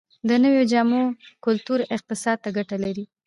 د 0.27 0.29
نویو 0.43 0.63
جامو 0.71 1.01
کلتور 1.45 1.79
اقتصاد 1.95 2.37
ته 2.43 2.49
ګټه 2.57 2.75
لري؟ 2.83 3.05